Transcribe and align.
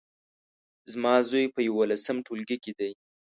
زما 0.91 1.13
زوی 1.29 1.45
په 1.55 1.59
يولسم 1.69 2.17
ټولګي 2.25 2.57
کې 2.63 2.71
دی 2.79 2.91